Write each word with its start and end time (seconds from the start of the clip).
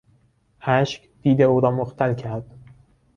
اشک 0.61 1.09
دید 1.21 1.41
او 1.41 1.59
را 1.59 1.71
مختل 1.71 2.13
کرد. 2.13 2.51